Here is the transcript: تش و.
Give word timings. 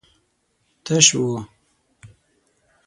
تش 0.85 1.07
و. 1.23 1.25